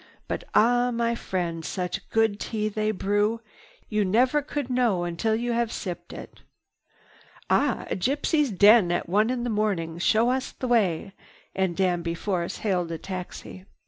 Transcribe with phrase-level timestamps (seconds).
[0.27, 3.39] But, ah my friend, such good tea as they brew!
[3.87, 6.41] You never could know until you have sipped it."
[7.51, 9.99] "Ah, a gypsy's den at one in the morning!
[9.99, 11.13] Show us the way."
[11.53, 13.65] And Danby hailed a taxi.